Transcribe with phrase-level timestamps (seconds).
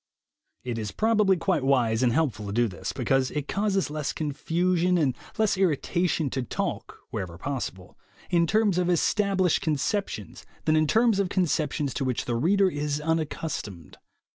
[0.63, 4.97] It is probably quite wise and helpful to do this, because it causes less confusion
[4.97, 7.99] and less irritation to talk, wherever possible,
[8.31, 12.99] in terms of established conceptions than in terms of conceptions to which the reader is
[12.99, 13.99] unaccustomed.